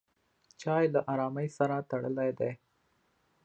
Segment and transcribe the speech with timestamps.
[0.61, 2.51] چای له ارامۍ سره تړلی دی.